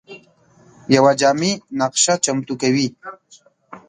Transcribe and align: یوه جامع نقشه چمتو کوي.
یوه 0.95 1.11
جامع 1.21 1.53
نقشه 1.79 2.13
چمتو 2.25 2.53
کوي. 2.61 2.87